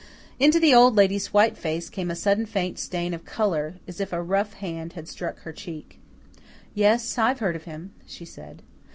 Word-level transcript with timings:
Into 0.39 0.59
the 0.59 0.73
Old 0.73 0.95
Lady's 0.95 1.31
white 1.31 1.55
face 1.55 1.87
came 1.87 2.09
a 2.09 2.15
sudden 2.15 2.47
faint 2.47 2.79
stain 2.79 3.13
of 3.13 3.23
colour, 3.23 3.75
as 3.87 3.99
if 4.01 4.11
a 4.11 4.19
rough 4.19 4.53
hand 4.53 4.93
had 4.93 5.07
struck 5.07 5.37
her 5.41 5.53
cheek. 5.53 5.99
"Yes, 6.73 7.19
I've 7.19 7.37
heard 7.37 7.55
of 7.55 7.65
him," 7.65 7.93
she 8.07 8.25
said. 8.25 8.63